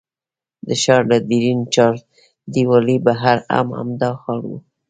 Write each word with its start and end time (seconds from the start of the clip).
د 0.67 0.69
ښار 0.81 1.01
له 1.11 1.17
ډبرین 1.27 1.59
چاردیوالۍ 1.73 2.97
بهر 3.05 3.37
هم 3.53 3.67
همدا 3.79 4.11
حال 4.23 4.41
و. 4.47 4.51